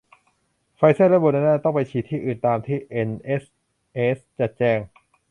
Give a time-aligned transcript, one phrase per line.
[0.75, 3.43] ไฟเซอร์และโมเดอร์นาต้องไปฉีดที่อื่น ตามที่เอ็นเอช
[3.93, 4.79] เอสจะแจ้ง